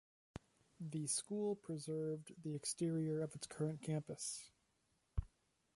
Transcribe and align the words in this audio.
The 0.79 1.05
school 1.05 1.55
preserved 1.57 2.33
the 2.41 2.55
exterior 2.55 3.21
of 3.21 3.35
its 3.35 3.45
current 3.45 3.83
campus. 3.83 4.49